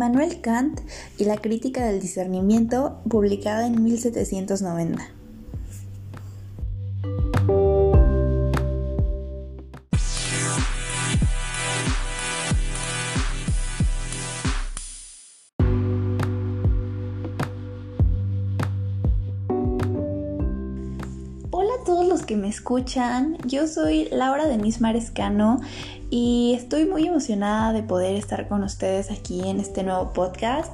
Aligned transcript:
Immanuel 0.00 0.40
Kant 0.40 0.80
y 1.18 1.26
la 1.26 1.36
crítica 1.36 1.84
del 1.84 2.00
discernimiento, 2.00 3.02
publicada 3.06 3.66
en 3.66 3.84
1790. 3.84 5.06
Hola 21.50 21.74
a 21.78 21.84
todos 21.84 22.08
los 22.08 22.22
que 22.22 22.36
me 22.36 22.48
escuchan, 22.48 23.36
yo 23.44 23.66
soy 23.66 24.08
Laura 24.10 24.46
Denise 24.46 24.80
Marescano 24.80 25.60
y 26.10 26.54
estoy 26.56 26.86
muy 26.86 27.06
emocionada 27.06 27.72
de 27.72 27.84
poder 27.84 28.16
estar 28.16 28.48
con 28.48 28.64
ustedes 28.64 29.10
aquí 29.12 29.48
en 29.48 29.60
este 29.60 29.84
nuevo 29.84 30.12
podcast. 30.12 30.72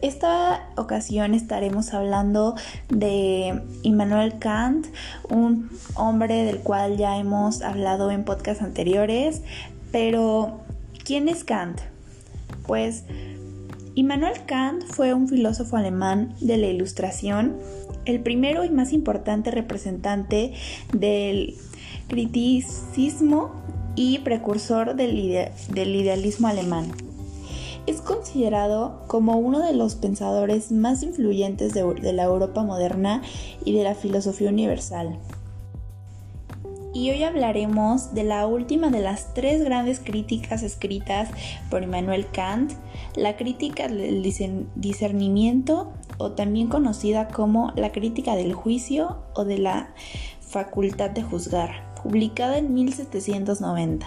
Esta 0.00 0.66
ocasión 0.76 1.34
estaremos 1.34 1.92
hablando 1.92 2.54
de 2.88 3.60
Immanuel 3.82 4.38
Kant, 4.38 4.86
un 5.28 5.70
hombre 5.94 6.44
del 6.44 6.60
cual 6.60 6.96
ya 6.96 7.18
hemos 7.18 7.60
hablado 7.60 8.10
en 8.10 8.24
podcasts 8.24 8.62
anteriores, 8.62 9.42
pero 9.92 10.60
¿quién 11.04 11.28
es 11.28 11.44
Kant? 11.44 11.78
Pues 12.66 13.04
Immanuel 13.94 14.46
Kant 14.46 14.84
fue 14.84 15.12
un 15.12 15.28
filósofo 15.28 15.76
alemán 15.76 16.34
de 16.40 16.56
la 16.56 16.68
Ilustración, 16.68 17.56
el 18.06 18.20
primero 18.20 18.64
y 18.64 18.70
más 18.70 18.94
importante 18.94 19.50
representante 19.50 20.54
del 20.94 21.56
criticismo 22.08 23.60
y 23.94 24.18
precursor 24.20 24.94
del, 24.94 25.18
idealismo 25.18 26.48
alemán. 26.48 26.90
Es 27.86 28.00
considerado 28.00 29.02
como 29.06 29.38
uno 29.38 29.60
de 29.60 29.72
los 29.72 29.94
pensadores 29.94 30.70
más 30.70 31.02
influyentes 31.02 31.72
de 31.74 32.12
la 32.12 32.24
Europa 32.24 32.62
moderna 32.62 33.22
y 33.64 33.72
de 33.72 33.84
la 33.84 33.94
filosofía 33.94 34.50
universal. 34.50 35.18
Y 36.92 37.10
hoy 37.10 37.22
hablaremos 37.22 38.14
de 38.14 38.24
la 38.24 38.46
última 38.46 38.90
de 38.90 39.00
las 39.00 39.32
tres 39.32 39.62
grandes 39.62 40.00
críticas 40.00 40.64
escritas 40.64 41.28
por 41.70 41.84
Immanuel 41.84 42.26
Kant, 42.30 42.72
la 43.14 43.36
crítica 43.36 43.86
del 43.86 44.22
discernimiento 44.74 45.92
o 46.18 46.32
también 46.32 46.66
conocida 46.66 47.28
como 47.28 47.72
la 47.76 47.92
crítica 47.92 48.34
del 48.34 48.54
juicio 48.54 49.22
o 49.34 49.44
de 49.44 49.58
la 49.58 49.94
facultad 50.40 51.10
de 51.10 51.22
juzgar 51.22 51.89
publicada 52.02 52.58
en 52.58 52.74
1790. 52.74 54.06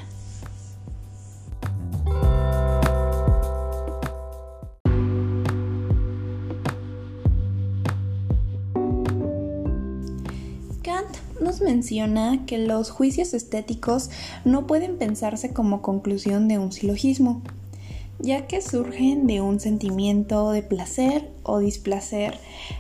Kant 10.81 11.08
nos 11.39 11.61
menciona 11.61 12.45
que 12.45 12.58
los 12.58 12.89
juicios 12.89 13.33
estéticos 13.33 14.09
no 14.45 14.67
pueden 14.67 14.97
pensarse 14.97 15.53
como 15.53 15.81
conclusión 15.81 16.47
de 16.47 16.59
un 16.59 16.72
silogismo, 16.72 17.41
ya 18.19 18.47
que 18.47 18.61
surgen 18.61 19.28
de 19.28 19.42
un 19.42 19.59
sentimiento 19.59 20.52
de 20.52 20.61
placer 20.61 21.30
o 21.44 21.59
displacer 21.59 22.38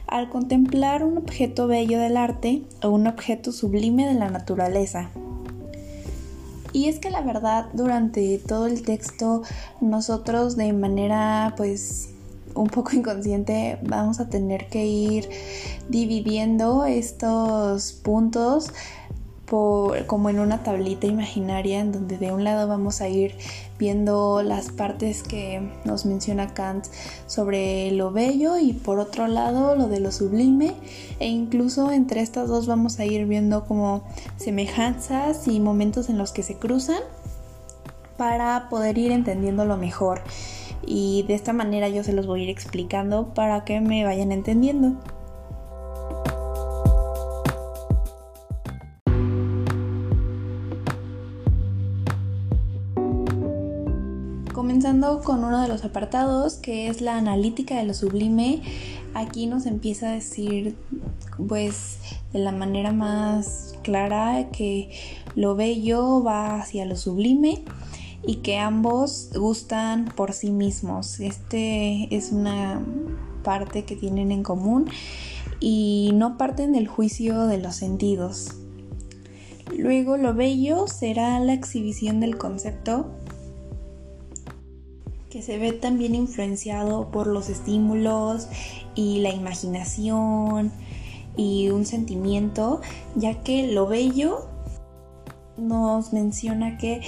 al 0.07 0.29
contemplar 0.29 1.03
un 1.03 1.17
objeto 1.17 1.67
bello 1.67 1.99
del 1.99 2.17
arte 2.17 2.63
o 2.81 2.89
un 2.89 3.07
objeto 3.07 3.51
sublime 3.51 4.07
de 4.07 4.13
la 4.13 4.29
naturaleza. 4.29 5.09
Y 6.71 6.87
es 6.87 6.97
que 6.99 7.11
la 7.11 7.21
verdad, 7.21 7.67
durante 7.73 8.39
todo 8.39 8.65
el 8.65 8.81
texto, 8.81 9.43
nosotros 9.79 10.57
de 10.57 10.73
manera 10.73 11.53
pues 11.55 12.09
un 12.55 12.67
poco 12.67 12.91
inconsciente 12.95 13.77
vamos 13.83 14.19
a 14.19 14.29
tener 14.29 14.67
que 14.67 14.85
ir 14.85 15.29
dividiendo 15.89 16.85
estos 16.85 17.93
puntos 17.93 18.71
como 19.47 20.29
en 20.29 20.39
una 20.39 20.63
tablita 20.63 21.05
imaginaria 21.05 21.79
en 21.79 21.91
donde 21.91 22.17
de 22.17 22.31
un 22.31 22.43
lado 22.43 22.67
vamos 22.67 23.01
a 23.01 23.07
ir 23.07 23.35
viendo 23.77 24.41
las 24.41 24.69
partes 24.69 25.21
que 25.21 25.69
nos 25.85 26.05
menciona 26.05 26.53
Kant 26.53 26.87
sobre 27.27 27.91
lo 27.91 28.11
bello 28.11 28.57
y 28.57 28.73
por 28.73 28.99
otro 28.99 29.27
lado 29.27 29.75
lo 29.75 29.87
de 29.87 29.99
lo 29.99 30.11
sublime 30.11 30.73
e 31.19 31.27
incluso 31.27 31.91
entre 31.91 32.21
estas 32.21 32.47
dos 32.47 32.65
vamos 32.65 32.99
a 32.99 33.05
ir 33.05 33.25
viendo 33.27 33.65
como 33.65 34.03
semejanzas 34.37 35.47
y 35.47 35.59
momentos 35.59 36.09
en 36.09 36.17
los 36.17 36.31
que 36.31 36.41
se 36.41 36.55
cruzan 36.55 37.01
para 38.17 38.69
poder 38.69 38.97
ir 38.97 39.11
entendiéndolo 39.11 39.77
mejor 39.77 40.21
y 40.85 41.23
de 41.27 41.35
esta 41.35 41.53
manera 41.53 41.89
yo 41.89 42.03
se 42.03 42.13
los 42.13 42.27
voy 42.27 42.41
a 42.41 42.43
ir 42.45 42.49
explicando 42.49 43.33
para 43.33 43.63
que 43.63 43.79
me 43.79 44.03
vayan 44.03 44.31
entendiendo. 44.31 44.97
Con 54.93 55.43
uno 55.43 55.59
de 55.59 55.67
los 55.67 55.83
apartados 55.83 56.53
que 56.53 56.87
es 56.87 57.01
la 57.01 57.17
analítica 57.17 57.75
de 57.77 57.83
lo 57.83 57.95
sublime, 57.95 58.61
aquí 59.15 59.47
nos 59.47 59.65
empieza 59.65 60.09
a 60.09 60.11
decir 60.11 60.75
pues 61.47 61.97
de 62.31 62.37
la 62.37 62.51
manera 62.51 62.91
más 62.91 63.73
clara 63.81 64.49
que 64.51 64.91
lo 65.35 65.55
bello 65.55 66.21
va 66.23 66.59
hacia 66.59 66.85
lo 66.85 66.95
sublime 66.95 67.63
y 68.23 68.35
que 68.37 68.59
ambos 68.59 69.31
gustan 69.33 70.05
por 70.15 70.33
sí 70.33 70.51
mismos. 70.51 71.19
Este 71.19 72.15
es 72.15 72.31
una 72.31 72.79
parte 73.43 73.85
que 73.85 73.95
tienen 73.95 74.31
en 74.31 74.43
común 74.43 74.85
y 75.59 76.11
no 76.13 76.37
parten 76.37 76.71
del 76.71 76.87
juicio 76.87 77.47
de 77.47 77.57
los 77.57 77.75
sentidos. 77.75 78.51
Luego 79.75 80.17
lo 80.17 80.35
bello 80.35 80.85
será 80.87 81.39
la 81.39 81.53
exhibición 81.53 82.19
del 82.19 82.37
concepto 82.37 83.07
que 85.33 85.41
se 85.41 85.57
ve 85.57 85.71
también 85.71 86.13
influenciado 86.13 87.09
por 87.09 87.25
los 87.25 87.49
estímulos 87.49 88.47
y 88.93 89.19
la 89.21 89.31
imaginación 89.31 90.71
y 91.35 91.69
un 91.69 91.87
sentimiento, 91.87 92.81
ya 93.15 93.41
que 93.41 93.71
lo 93.71 93.87
bello 93.87 94.45
nos 95.57 96.13
menciona 96.13 96.77
que 96.77 97.01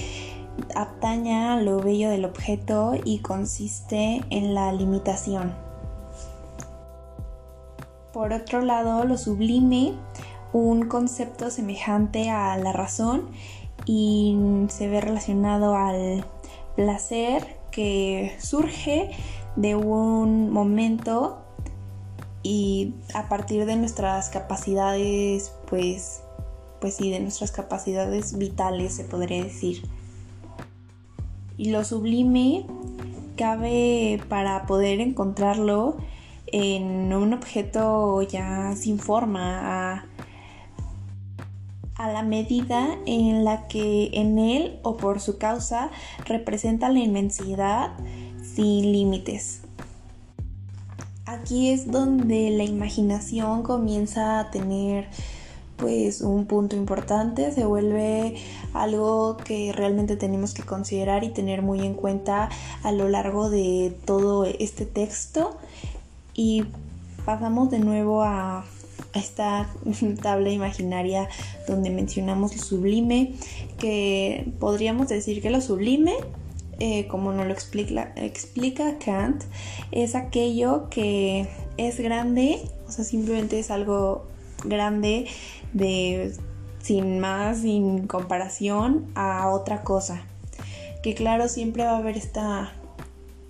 ataña 0.74 1.62
lo 1.62 1.80
bello 1.82 2.10
del 2.10 2.26
objeto 2.26 2.94
y 3.06 3.20
consiste 3.20 4.24
en 4.32 4.56
la 4.56 4.72
limitación. 4.72 5.54
Por 8.12 8.34
otro 8.34 8.62
lado, 8.62 9.06
lo 9.06 9.20
sublime, 9.20 9.94
un 10.52 10.88
concepto 10.88 11.52
semejante 11.52 12.32
a 12.32 12.58
la 12.58 12.74
razón 12.74 13.30
y 13.86 14.36
se 14.70 14.88
ve 14.88 15.00
relacionado 15.00 15.76
al 15.76 16.26
placer 16.76 17.55
que 17.76 18.34
surge 18.40 19.12
de 19.58 19.76
un 19.76 20.50
momento 20.50 21.42
y 22.42 22.94
a 23.14 23.28
partir 23.28 23.66
de 23.66 23.76
nuestras 23.76 24.30
capacidades, 24.30 25.52
pues, 25.68 26.24
pues 26.80 26.96
sí, 26.96 27.12
de 27.12 27.20
nuestras 27.20 27.52
capacidades 27.52 28.38
vitales, 28.38 28.96
se 28.96 29.04
podría 29.04 29.44
decir. 29.44 29.84
Y 31.58 31.72
lo 31.72 31.84
sublime 31.84 32.66
cabe 33.36 34.22
para 34.30 34.66
poder 34.66 35.02
encontrarlo 35.02 35.98
en 36.48 37.14
un 37.14 37.34
objeto 37.34 38.22
ya 38.22 38.74
sin 38.76 39.00
forma, 39.00 40.05
la 42.12 42.24
medida 42.24 42.98
en 43.06 43.44
la 43.44 43.68
que 43.68 44.10
en 44.14 44.40
él 44.40 44.80
o 44.84 44.98
por 44.98 45.20
su 45.20 45.38
causa 45.38 45.92
representa 46.26 46.90
la 46.90 47.00
inmensidad 47.00 47.92
sin 48.44 48.92
límites. 48.92 49.62
Aquí 51.26 51.72
es 51.72 51.92
donde 51.92 52.52
la 52.52 52.64
imaginación 52.64 53.64
comienza 53.64 54.40
a 54.40 54.52
tener 54.52 55.08
pues 55.78 56.22
un 56.22 56.46
punto 56.46 56.76
importante, 56.76 57.52
se 57.52 57.66
vuelve 57.66 58.36
algo 58.74 59.38
que 59.38 59.74
realmente 59.74 60.16
tenemos 60.16 60.54
que 60.54 60.64
considerar 60.64 61.24
y 61.24 61.30
tener 61.30 61.62
muy 61.62 61.82
en 61.82 61.96
cuenta 61.96 62.50
a 62.84 62.92
lo 62.92 63.10
largo 63.10 63.50
de 63.50 63.98
todo 64.06 64.46
este 64.46 64.86
texto 64.86 65.58
y 66.34 66.66
pasamos 67.26 67.72
de 67.72 67.80
nuevo 67.80 68.24
a 68.24 68.64
esta 69.20 69.70
tabla 70.22 70.50
imaginaria 70.50 71.30
donde 71.68 71.90
mencionamos 71.90 72.56
lo 72.56 72.62
sublime, 72.62 73.34
que 73.80 74.52
podríamos 74.60 75.08
decir 75.10 75.42
que 75.42 75.50
lo 75.50 75.62
sublime, 75.62 76.14
eh, 76.80 77.08
como 77.08 77.32
nos 77.32 77.48
lo 77.48 77.54
explica, 77.54 78.12
explica 78.16 78.98
Kant, 79.00 79.44
es 79.92 80.16
aquello 80.16 80.90
que 80.90 81.48
es 81.78 82.00
grande, 82.00 82.62
o 82.88 82.92
sea, 82.92 83.06
simplemente 83.06 83.60
es 83.60 83.72
algo 83.72 84.26
grande 84.64 85.28
de 85.74 86.34
sin 86.82 87.20
más, 87.20 87.62
sin 87.62 88.08
comparación 88.08 89.08
a 89.16 89.50
otra 89.50 89.82
cosa. 89.82 90.22
Que 91.02 91.16
claro, 91.16 91.48
siempre 91.48 91.84
va 91.84 91.92
a 91.92 91.98
haber 91.98 92.18
esta 92.18 92.74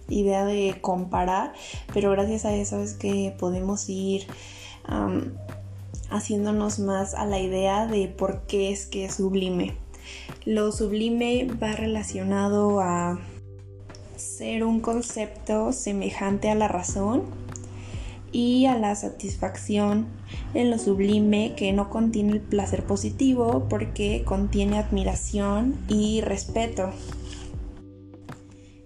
idea 0.07 0.45
de 0.45 0.77
comparar, 0.79 1.53
pero 1.93 2.11
gracias 2.11 2.45
a 2.45 2.53
eso 2.53 2.81
es 2.81 2.93
que 2.93 3.35
podemos 3.37 3.89
ir 3.89 4.27
haciéndonos 6.09 6.79
más 6.79 7.13
a 7.13 7.25
la 7.25 7.39
idea 7.39 7.87
de 7.87 8.07
por 8.07 8.41
qué 8.47 8.71
es 8.71 8.85
que 8.85 9.05
es 9.05 9.15
sublime. 9.15 9.77
Lo 10.45 10.71
sublime 10.71 11.47
va 11.61 11.73
relacionado 11.73 12.79
a 12.79 13.19
ser 14.15 14.63
un 14.63 14.79
concepto 14.79 15.71
semejante 15.73 16.49
a 16.49 16.55
la 16.55 16.67
razón 16.67 17.23
y 18.31 18.65
a 18.65 18.77
la 18.77 18.95
satisfacción 18.95 20.07
en 20.53 20.69
lo 20.69 20.77
sublime 20.77 21.53
que 21.55 21.71
no 21.71 21.89
contiene 21.89 22.33
el 22.33 22.41
placer 22.41 22.83
positivo 22.83 23.67
porque 23.69 24.23
contiene 24.25 24.77
admiración 24.77 25.77
y 25.87 26.21
respeto. 26.21 26.91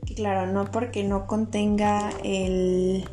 Y 0.06 0.16
claro, 0.16 0.52
no 0.52 0.72
porque 0.72 1.04
no 1.04 1.26
contenga 1.28 2.12
el 2.24 3.06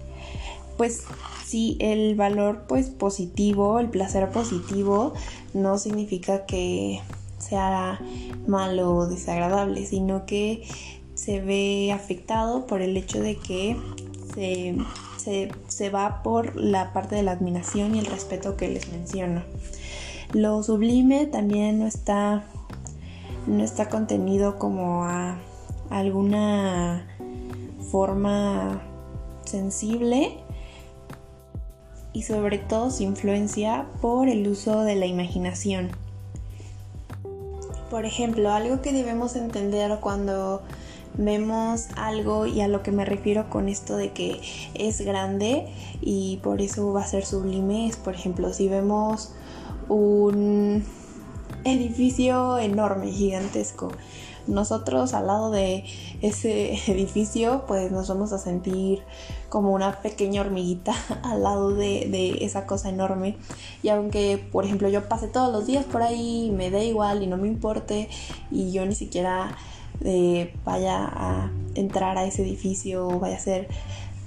pues 0.77 1.05
sí 1.47 1.77
el 1.81 2.17
valor 2.17 2.65
pues 2.67 2.91
positivo, 2.91 3.79
el 3.79 3.89
placer 3.89 4.29
positivo 4.31 5.15
no 5.55 5.79
significa 5.79 6.45
que 6.45 7.01
sea 7.39 8.01
malo 8.47 8.95
o 8.95 9.07
desagradable, 9.07 9.87
sino 9.87 10.27
que 10.27 10.65
se 11.15 11.41
ve 11.41 11.93
afectado 11.93 12.67
por 12.67 12.83
el 12.83 12.97
hecho 12.97 13.21
de 13.21 13.37
que 13.37 13.77
se, 15.69 15.91
va 15.91 16.23
por 16.23 16.57
la 16.57 16.93
parte 16.93 17.15
de 17.15 17.23
la 17.23 17.33
admiración 17.33 17.95
y 17.95 18.01
el 18.01 18.07
respeto 18.07 18.57
que 18.57 18.69
les 18.69 18.91
menciono. 18.91 19.43
Lo 20.33 20.63
sublime 20.63 21.27
también 21.27 21.79
no 21.79 21.87
está, 21.87 22.45
no 23.47 23.63
está 23.63 23.89
contenido 23.89 24.59
como 24.59 25.05
a 25.05 25.39
alguna 25.91 27.07
forma 27.91 28.83
sensible 29.45 30.46
y 32.17 32.23
sobre 32.23 32.57
todo 32.57 32.91
se 32.91 33.05
influencia 33.05 33.85
por 34.01 34.31
el 34.31 34.49
uso 34.49 34.85
de 34.85 34.97
la 34.97 35.05
imaginación. 35.05 35.91
Por 37.91 38.07
ejemplo, 38.07 38.53
algo 38.53 38.81
que 38.81 38.91
debemos 38.91 39.37
entender 39.37 39.99
cuando 40.01 40.63
vemos 41.19 41.89
algo 41.95 42.47
y 42.47 42.63
a 42.63 42.69
lo 42.69 42.83
que 42.83 42.91
me 42.91 43.05
refiero 43.05 43.51
con 43.51 43.69
esto 43.69 43.99
de 43.99 44.13
que 44.13 44.41
es 44.73 45.03
grande 45.03 45.69
y 46.01 46.39
por 46.39 46.63
eso 46.63 46.91
va 46.91 47.03
a 47.03 47.07
ser 47.07 47.27
sublime 47.27 47.87
es, 47.87 47.97
por 47.97 48.15
ejemplo, 48.15 48.51
si 48.55 48.67
vemos 48.67 49.35
un 49.91 50.85
edificio 51.65 52.57
enorme, 52.57 53.13
gigantesco, 53.13 53.93
nosotros 54.47 55.15
al 55.15 55.27
lado 55.27 55.51
de 55.51 55.85
ese 56.23 56.75
edificio 56.93 57.65
pues 57.67 57.91
nos 57.91 58.09
vamos 58.09 58.33
a 58.33 58.39
sentir 58.39 59.03
como 59.49 59.73
una 59.73 60.01
pequeña 60.01 60.41
hormiguita 60.41 60.95
al 61.23 61.43
lado 61.43 61.75
de, 61.75 62.39
esa 62.41 62.67
cosa 62.67 62.89
enorme. 62.89 63.37
Y 63.83 63.89
aunque 63.89 64.39
por 64.51 64.65
ejemplo 64.65 64.89
yo 64.89 65.09
pase 65.09 65.29
todos 65.29 65.53
los 65.53 65.67
días 65.67 65.85
por 65.85 66.03
ahí 66.03 66.53
me 66.55 66.71
dé 66.71 66.87
igual 66.87 67.23
y 67.23 67.27
no 67.27 67.37
me 67.37 67.49
importe 67.49 68.09
y 68.51 68.73
yo 68.73 68.85
ni 68.87 68.95
siquiera 68.95 69.57
eh, 70.05 70.55
vaya 70.65 71.05
a 71.05 71.51
entrar 71.75 72.19
a 72.19 72.25
ese 72.25 72.43
edificio 72.43 73.09
o 73.09 73.19
vaya 73.19 73.37
a 73.37 73.41
ser 73.41 73.69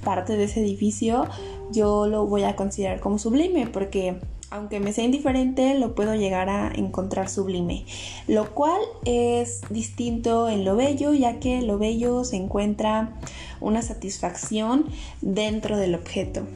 parte 0.04 0.38
de 0.38 0.45
ese 0.45 0.62
edificio 0.62 1.27
yo 1.72 2.07
lo 2.07 2.25
voy 2.25 2.44
a 2.44 2.56
considerar 2.56 3.00
como 3.00 3.19
sublime 3.19 3.68
porque 3.68 4.19
aunque 4.51 4.80
me 4.80 4.94
sea 4.94 5.06
indiferente, 5.06 5.75
lo 5.75 5.94
puedo 5.96 6.16
llegar 6.16 6.50
a 6.50 6.72
encontrar 6.74 7.30
sublime, 7.30 7.86
lo 8.28 8.54
cual 8.54 8.81
es 9.06 9.62
distinto 9.69 10.50
en 10.50 10.66
lo 10.66 10.75
bello, 10.75 11.13
ya 11.13 11.40
que 11.40 11.62
lo 11.62 11.78
bello 11.78 12.24
se 12.24 12.38
encuentra 12.38 13.13
una 13.62 13.81
satisfacción 13.81 14.86
dentro 15.22 15.78
del 15.78 15.96
objeto. 15.96 16.48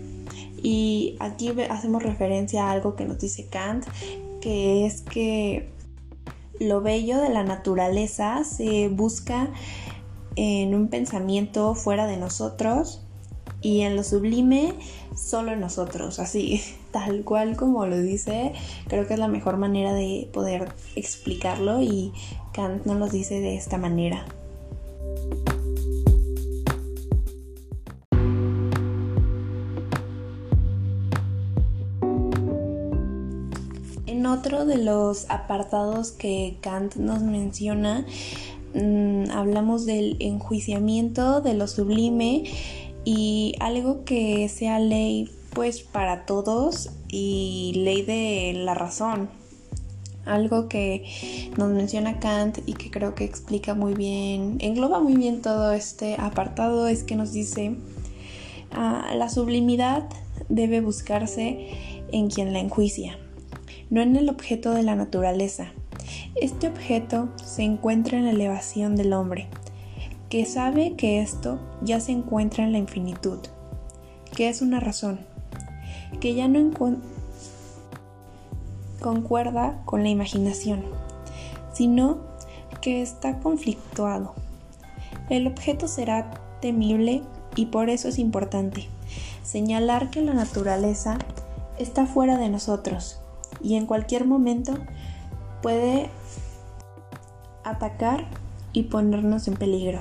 Y 0.62 1.18
aquí 1.20 1.52
hacemos 1.70 2.02
referencia 2.02 2.68
a 2.68 2.72
algo 2.72 2.96
que 2.96 3.06
nos 3.06 3.20
dice 3.20 3.48
Kant, 3.48 3.86
que 4.42 4.86
es 4.86 5.02
que 5.02 5.70
lo 6.60 6.82
bello 6.82 7.20
de 7.20 7.30
la 7.30 7.44
naturaleza 7.44 8.44
se 8.44 8.88
busca 8.88 9.50
en 10.36 10.74
un 10.74 10.88
pensamiento 10.88 11.76
fuera 11.76 12.08
de 12.08 12.18
nosotros 12.18 13.03
y 13.64 13.82
en 13.82 13.96
lo 13.96 14.04
sublime 14.04 14.74
solo 15.16 15.56
nosotros, 15.56 16.20
así, 16.20 16.62
tal 16.92 17.24
cual 17.24 17.56
como 17.56 17.88
lo 17.88 17.98
dice, 18.00 18.54
creo 18.88 19.08
que 19.08 19.14
es 19.14 19.20
la 19.20 19.30
mejor 19.30 19.58
manera 19.58 19.94
de 19.94 20.30
poder 20.32 20.74
explicarlo 20.96 21.82
y 21.82 22.12
Kant 22.52 22.86
nos 22.86 22.98
lo 22.98 23.08
dice 23.08 23.40
de 23.40 23.56
esta 23.56 23.78
manera. 23.78 24.26
En 34.06 34.26
otro 34.26 34.66
de 34.66 34.78
los 34.78 35.30
apartados 35.30 36.12
que 36.12 36.58
Kant 36.62 36.96
nos 36.96 37.22
menciona, 37.22 38.06
mm, 38.74 39.32
hablamos 39.32 39.86
del 39.86 40.18
enjuiciamiento 40.20 41.42
de 41.42 41.54
lo 41.54 41.68
sublime 41.68 42.44
y 43.06 43.56
algo 43.60 44.06
que 44.06 44.48
sea 44.50 44.80
ley 44.80 45.30
pues 45.54 45.82
para 45.82 46.26
todos 46.26 46.90
y 47.08 47.74
ley 47.76 48.02
de 48.02 48.54
la 48.56 48.74
razón. 48.74 49.30
Algo 50.26 50.70
que 50.70 51.04
nos 51.58 51.70
menciona 51.72 52.20
Kant 52.20 52.60
y 52.66 52.74
que 52.74 52.90
creo 52.90 53.14
que 53.14 53.26
explica 53.26 53.74
muy 53.74 53.94
bien, 53.94 54.56
engloba 54.60 55.00
muy 55.02 55.16
bien 55.16 55.42
todo 55.42 55.74
este 55.74 56.16
apartado 56.16 56.88
es 56.88 57.04
que 57.04 57.16
nos 57.16 57.34
dice, 57.34 57.76
ah, 58.72 59.12
la 59.16 59.30
sublimidad 59.30 60.08
debe 60.48 60.80
buscarse 60.80 61.68
en 62.12 62.30
quien 62.30 62.54
la 62.54 62.60
enjuicia, 62.60 63.18
no 63.90 64.02
en 64.02 64.16
el 64.16 64.30
objeto 64.30 64.72
de 64.72 64.84
la 64.84 64.96
naturaleza. 64.96 65.74
Este 66.36 66.68
objeto 66.68 67.30
se 67.44 67.64
encuentra 67.64 68.18
en 68.18 68.26
la 68.26 68.32
elevación 68.32 68.96
del 68.96 69.14
hombre, 69.14 69.50
que 70.34 70.48
sabe 70.48 70.96
que 70.96 71.22
esto 71.22 71.60
ya 71.84 72.00
se 72.00 72.12
encuentra 72.12 72.64
en 72.64 72.72
la 72.72 72.80
infinitud, 72.80 73.38
que 74.36 74.50
es 74.50 74.64
una 74.64 74.80
razón, 74.80 75.20
que 76.20 76.34
ya 76.34 76.48
no 76.48 76.72
concuerda 79.00 79.84
con 79.86 80.02
la 80.02 80.10
imaginación, 80.10 80.86
sino 81.72 82.18
que 82.82 83.04
está 83.04 83.42
conflictuado. 83.42 84.34
El 85.30 85.46
objeto 85.46 85.88
será 85.88 86.32
temible 86.62 87.22
y 87.56 87.68
por 87.68 87.92
eso 87.92 88.08
es 88.08 88.18
importante 88.18 88.88
señalar 89.44 90.10
que 90.10 90.24
la 90.24 90.34
naturaleza 90.34 91.20
está 91.78 92.08
fuera 92.08 92.40
de 92.40 92.50
nosotros 92.50 93.20
y 93.62 93.76
en 93.76 93.86
cualquier 93.86 94.26
momento 94.26 94.74
puede 95.62 96.10
atacar 97.64 98.26
y 98.74 98.84
ponernos 98.84 99.48
en 99.48 99.54
peligro. 99.54 100.00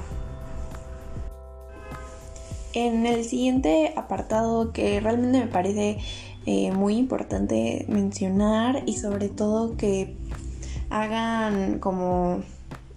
En 2.75 3.05
el 3.05 3.25
siguiente 3.25 3.93
apartado 3.97 4.73
que 4.73 4.99
realmente 5.01 5.39
me 5.39 5.47
parece 5.47 5.99
eh, 6.47 6.73
muy 6.73 6.97
importante 6.97 7.85
mencionar 7.89 8.83
y 8.87 8.95
sobre 8.95 9.29
todo 9.29 9.77
que 9.77 10.17
hagan 10.89 11.79
como 11.79 12.43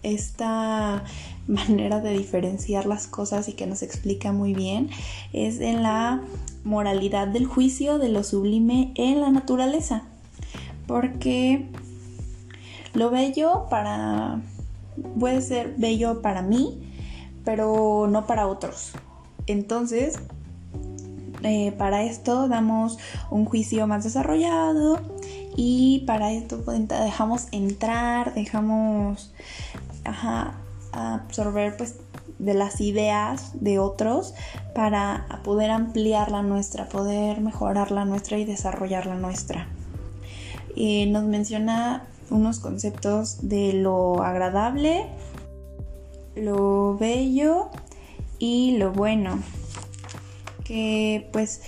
esta 0.01 1.03
manera 1.47 1.99
de 1.99 2.17
diferenciar 2.17 2.85
las 2.85 3.07
cosas 3.07 3.47
y 3.49 3.53
que 3.53 3.67
nos 3.67 3.83
explica 3.83 4.31
muy 4.31 4.53
bien 4.53 4.89
es 5.33 5.59
en 5.59 5.83
la 5.83 6.21
moralidad 6.63 7.27
del 7.27 7.45
juicio 7.45 7.99
de 7.99 8.09
lo 8.09 8.23
sublime 8.23 8.93
en 8.95 9.21
la 9.21 9.29
naturaleza. 9.29 10.03
Porque 10.87 11.65
lo 12.93 13.09
bello 13.09 13.67
para 13.69 14.41
puede 15.19 15.41
ser 15.41 15.75
bello 15.77 16.21
para 16.21 16.41
mí, 16.41 16.81
pero 17.43 18.07
no 18.09 18.25
para 18.25 18.47
otros. 18.47 18.91
Entonces, 19.47 20.19
eh, 21.43 21.71
para 21.77 22.03
esto 22.03 22.47
damos 22.47 22.97
un 23.29 23.45
juicio 23.45 23.85
más 23.87 24.03
desarrollado 24.03 24.99
y 25.55 26.03
para 26.07 26.31
esto 26.31 26.61
pues, 26.65 26.87
dejamos 26.87 27.47
entrar, 27.51 28.33
dejamos 28.33 29.31
absorber 30.91 31.77
pues 31.77 31.95
de 32.39 32.53
las 32.53 32.81
ideas 32.81 33.51
de 33.53 33.79
otros 33.79 34.33
para 34.73 35.25
poder 35.43 35.71
ampliar 35.71 36.31
la 36.31 36.41
nuestra, 36.41 36.89
poder 36.89 37.41
mejorar 37.41 37.91
la 37.91 38.05
nuestra 38.05 38.37
y 38.37 38.45
desarrollar 38.45 39.05
la 39.05 39.15
nuestra. 39.15 39.67
Eh, 40.75 41.05
nos 41.07 41.23
menciona 41.23 42.07
unos 42.29 42.59
conceptos 42.59 43.47
de 43.47 43.73
lo 43.73 44.23
agradable, 44.23 45.07
lo 46.35 46.97
bello 46.97 47.69
y 48.39 48.77
lo 48.77 48.91
bueno. 48.91 49.39
Que 50.63 51.29
pues 51.31 51.61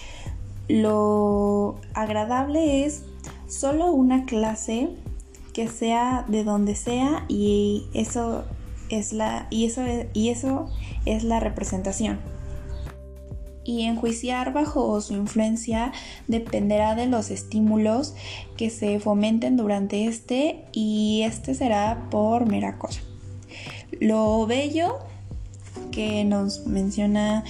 lo 0.67 1.79
agradable 1.93 2.85
es 2.85 3.03
solo 3.47 3.91
una 3.91 4.25
clase 4.25 4.89
que 5.53 5.67
sea 5.67 6.25
de 6.27 6.43
donde 6.43 6.75
sea 6.75 7.25
y 7.27 7.85
eso 7.93 8.43
es 8.89 9.13
la 9.13 9.47
y 9.49 9.65
eso 9.65 9.81
y 10.13 10.29
eso 10.29 10.69
es 11.05 11.23
la 11.23 11.39
representación. 11.39 12.19
Y 13.67 13.83
enjuiciar 13.83 14.53
bajo 14.53 14.99
su 15.01 15.13
influencia 15.13 15.91
dependerá 16.27 16.95
de 16.95 17.05
los 17.05 17.29
estímulos 17.29 18.15
que 18.55 18.69
se 18.69 18.99
fomenten 18.99 19.57
durante 19.57 20.05
este 20.05 20.63
y 20.71 21.21
este 21.23 21.53
será 21.53 22.07
por 22.09 22.47
mera 22.47 22.79
cosa. 22.79 23.01
Lo 23.99 24.47
bello 24.47 24.97
que 25.91 26.23
nos 26.23 26.65
menciona 26.65 27.43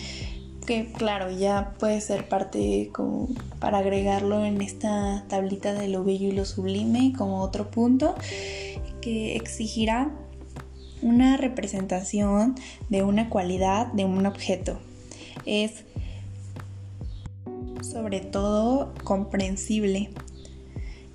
que 0.66 0.92
claro 0.92 1.30
ya 1.30 1.76
puede 1.80 2.02
ser 2.02 2.28
parte 2.28 2.92
para 3.60 3.78
agregarlo 3.78 4.44
en 4.44 4.62
esta 4.62 5.24
tablita 5.30 5.74
de 5.74 5.88
lo 5.88 6.04
bello 6.04 6.30
y 6.30 6.32
lo 6.32 6.46
sublime 6.46 7.14
como 7.16 7.42
otro 7.42 7.70
punto 7.70 8.16
que 9.02 9.36
exigirá 9.36 10.12
una 11.04 11.38
representación 11.38 12.56
de 12.90 13.04
una 13.04 13.30
cualidad 13.30 13.88
de 13.94 14.06
un 14.06 14.26
objeto. 14.26 14.80
Es 15.46 15.86
sobre 17.82 18.20
todo 18.20 18.94
comprensible 19.04 20.10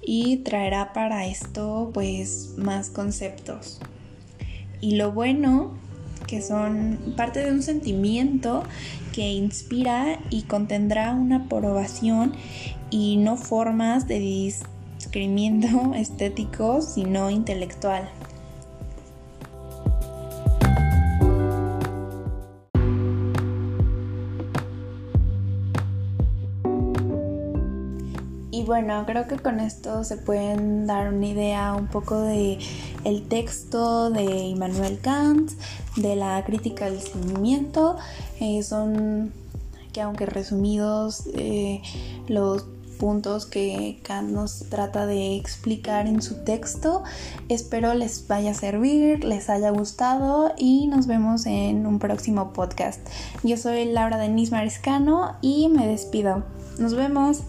y 0.02 0.38
traerá 0.38 0.92
para 0.92 1.26
esto 1.26 1.90
pues 1.95 2.54
más 2.57 2.90
conceptos. 2.90 3.81
Y 4.81 4.97
lo 4.97 5.12
bueno 5.12 5.73
que 6.26 6.42
son 6.42 7.14
parte 7.16 7.45
de 7.45 7.52
un 7.52 7.62
sentimiento 7.62 8.62
que 9.12 9.33
inspira 9.33 10.19
y 10.31 10.42
contendrá 10.42 11.12
una 11.12 11.45
aprobación 11.45 12.33
y 12.90 13.16
no 13.16 13.37
formas 13.37 14.09
de 14.09 14.19
discriminamiento 14.19 15.95
estético, 15.95 16.83
sino 16.83 17.31
intelectual. 17.31 18.09
Y 28.62 28.64
bueno, 28.64 29.04
creo 29.07 29.26
que 29.26 29.38
con 29.38 29.59
esto 29.59 30.04
se 30.04 30.16
pueden 30.16 30.87
dar 30.87 31.12
una 31.12 31.26
idea 31.26 31.75
un 31.75 31.88
poco 31.88 32.21
de 32.21 32.61
el 33.02 33.26
texto 33.26 34.09
de 34.09 34.23
Immanuel 34.23 35.00
Kant, 35.00 35.50
de 35.97 36.14
la 36.14 36.45
crítica 36.45 36.85
del 36.85 37.00
sentimiento. 37.00 37.97
Eh, 38.38 38.62
son 38.62 39.33
que 39.92 40.00
aunque 40.00 40.26
resumidos 40.26 41.25
eh, 41.35 41.83
los 42.28 42.64
puntos 43.00 43.47
que 43.47 43.99
Kant 44.04 44.31
nos 44.31 44.61
trata 44.69 45.07
de 45.07 45.35
explicar 45.35 46.07
en 46.07 46.23
su 46.23 46.45
texto. 46.45 47.02
Espero 47.49 47.95
les 47.95 48.28
vaya 48.28 48.52
a 48.52 48.54
servir, 48.54 49.25
les 49.25 49.50
haya 49.50 49.71
gustado 49.71 50.52
y 50.57 50.87
nos 50.87 51.09
vemos 51.09 51.47
en 51.47 51.85
un 51.85 51.99
próximo 51.99 52.52
podcast. 52.52 53.00
Yo 53.42 53.57
soy 53.57 53.87
Laura 53.87 54.19
Denise 54.19 54.52
Mariscano 54.52 55.35
y 55.42 55.69
me 55.69 55.88
despido. 55.88 56.45
Nos 56.78 56.95
vemos. 56.95 57.40